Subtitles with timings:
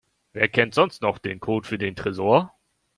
[0.33, 2.57] Wer kennt sonst noch den Code für den Tresor?